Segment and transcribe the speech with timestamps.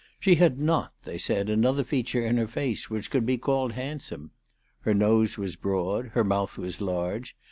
[0.19, 4.31] She had not, they said, another feature in her face which could be called handsome.
[4.79, 6.09] Her nose was broad.
[6.15, 7.35] He'r mouth was large.